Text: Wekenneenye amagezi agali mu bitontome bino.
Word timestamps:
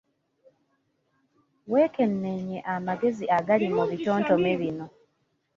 Wekenneenye 1.71 2.59
amagezi 2.75 3.25
agali 3.37 3.67
mu 3.75 3.83
bitontome 3.89 4.51
bino. 4.61 4.85